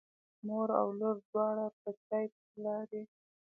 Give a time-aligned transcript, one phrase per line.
[0.47, 3.03] مور او لور دواړه په چای پسې لاړې.